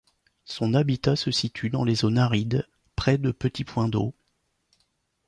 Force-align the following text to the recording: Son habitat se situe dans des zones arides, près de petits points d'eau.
Son 0.45 0.73
habitat 0.73 1.15
se 1.15 1.29
situe 1.29 1.69
dans 1.69 1.85
des 1.85 1.93
zones 1.93 2.17
arides, 2.17 2.67
près 2.95 3.19
de 3.19 3.29
petits 3.29 3.65
points 3.65 3.87
d'eau. 3.87 4.15